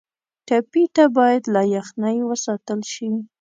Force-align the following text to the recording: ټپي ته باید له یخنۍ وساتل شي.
ټپي 0.47 0.83
ته 0.95 1.03
باید 1.17 1.43
له 1.53 1.61
یخنۍ 1.75 2.17
وساتل 2.29 2.79
شي. 2.93 3.09